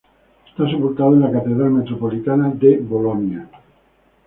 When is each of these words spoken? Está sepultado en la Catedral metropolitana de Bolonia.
Está 0.49 0.67
sepultado 0.67 1.13
en 1.13 1.21
la 1.21 1.31
Catedral 1.31 1.69
metropolitana 1.69 2.49
de 2.49 2.77
Bolonia. 2.79 3.47